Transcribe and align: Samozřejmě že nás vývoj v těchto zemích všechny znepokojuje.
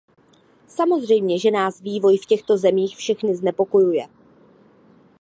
Samozřejmě 0.67 1.39
že 1.39 1.51
nás 1.51 1.81
vývoj 1.81 2.17
v 2.17 2.25
těchto 2.25 2.57
zemích 2.57 2.97
všechny 2.97 3.35
znepokojuje. 3.35 4.07